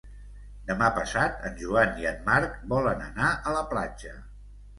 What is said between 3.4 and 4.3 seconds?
la platja.